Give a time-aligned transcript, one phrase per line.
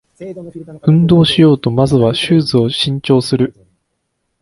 [0.81, 3.53] 運動しようとまずはシューズを新調する